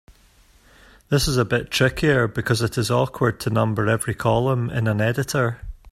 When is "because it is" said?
2.27-2.89